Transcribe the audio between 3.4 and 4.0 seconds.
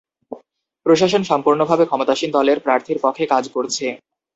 করছে।